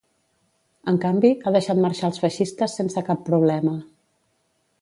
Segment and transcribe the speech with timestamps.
[0.91, 3.79] En canvi, ha deixat marxar els feixistes sense cap problema.